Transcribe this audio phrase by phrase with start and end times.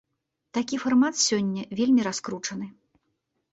[0.57, 2.67] Такі фармат сёння вельмі раскручаны.